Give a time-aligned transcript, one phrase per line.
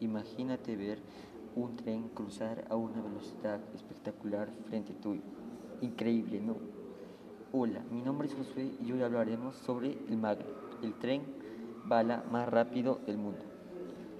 [0.00, 0.98] Imagínate ver
[1.56, 5.22] un tren cruzar a una velocidad espectacular frente tuyo.
[5.80, 6.56] Increíble, ¿no?
[7.52, 10.46] Hola, mi nombre es Josué y hoy hablaremos sobre el Magle,
[10.82, 11.22] el tren
[11.84, 13.40] bala más rápido del mundo.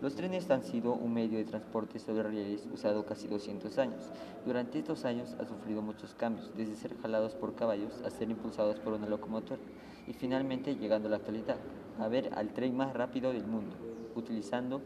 [0.01, 4.11] Los trenes han sido un medio de transporte sobre rieles usado casi 200 años.
[4.45, 8.81] Durante estos años ha sufrido muchos cambios, desde ser jalados por caballos a ser impulsados
[8.81, 9.61] por una locomotora
[10.09, 11.59] y finalmente llegando a la actualidad,
[12.01, 13.77] a ver al tren más rápido del mundo,
[14.17, 14.81] utilizando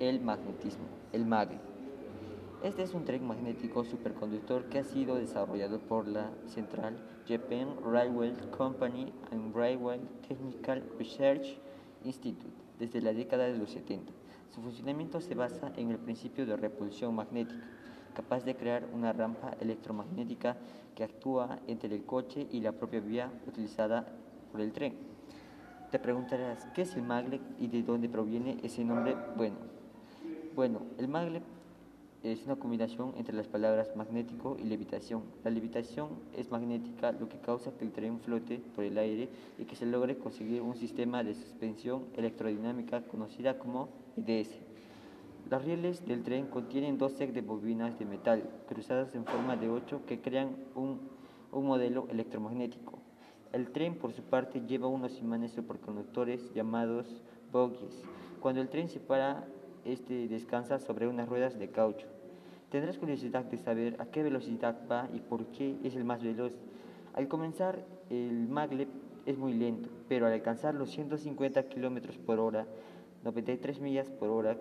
[0.00, 1.60] el magnetismo, el MAGLE.
[2.62, 6.96] Este es un tren magnético superconductor que ha sido desarrollado por la Central
[7.28, 11.58] Japan Railway Company and Railway Technical Research
[12.02, 14.10] Institute desde la década de los 70.
[14.54, 17.62] Su funcionamiento se basa en el principio de repulsión magnética,
[18.14, 20.56] capaz de crear una rampa electromagnética
[20.94, 24.06] que actúa entre el coche y la propia vía utilizada
[24.50, 24.94] por el tren.
[25.90, 29.14] Te preguntarás, ¿qué es el maglev y de dónde proviene ese nombre?
[29.36, 29.56] Bueno,
[30.54, 31.42] bueno, el maglev
[32.22, 35.22] es una combinación entre las palabras magnético y levitación.
[35.42, 39.64] La levitación es magnética, lo que causa que el tren flote por el aire y
[39.64, 44.50] que se logre conseguir un sistema de suspensión electrodinámica conocida como IDS.
[45.48, 49.70] Las rieles del tren contienen dos sets de bobinas de metal cruzadas en forma de
[49.70, 51.00] ocho que crean un,
[51.52, 52.98] un modelo electromagnético.
[53.52, 58.04] El tren, por su parte, lleva unos imanes superconductores llamados bogies.
[58.40, 59.44] Cuando el tren se para,
[59.84, 62.06] este descansa sobre unas ruedas de caucho.
[62.70, 66.52] Tendrás curiosidad de saber a qué velocidad va y por qué es el más veloz.
[67.14, 68.88] Al comenzar, el maglev
[69.26, 72.66] es muy lento, pero al alcanzar los 150 km por hora,
[73.24, 74.56] 93 millas por hora,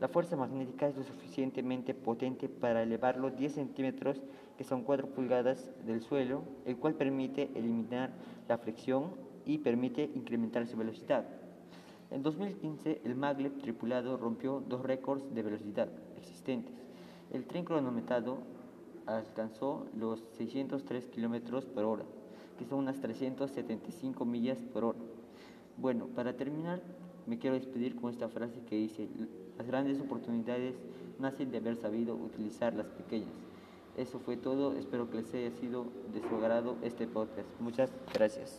[0.00, 4.22] la fuerza magnética es lo suficientemente potente para elevarlo 10 centímetros,
[4.58, 8.10] que son 4 pulgadas del suelo, el cual permite eliminar
[8.48, 9.12] la fricción
[9.46, 11.24] y permite incrementar su velocidad.
[12.10, 16.74] En 2015, el maglev tripulado rompió dos récords de velocidad existentes.
[17.32, 18.38] El tren cronometrado
[19.06, 22.04] alcanzó los 603 km por hora,
[22.58, 24.98] que son unas 375 millas por hora.
[25.76, 26.80] Bueno, para terminar,
[27.26, 29.08] me quiero despedir con esta frase que dice,
[29.58, 30.76] las grandes oportunidades
[31.18, 33.34] nacen de haber sabido utilizar las pequeñas.
[33.96, 37.48] Eso fue todo, espero que les haya sido de su agrado este podcast.
[37.60, 38.54] Muchas gracias.